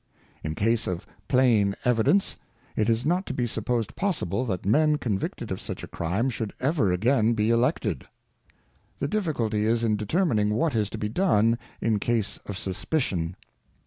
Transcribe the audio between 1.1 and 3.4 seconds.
plain Evidence, it is not to